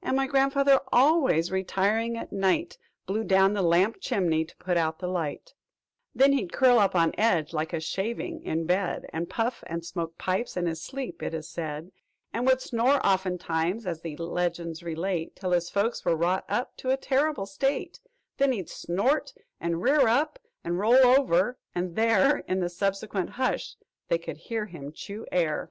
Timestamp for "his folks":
15.52-16.02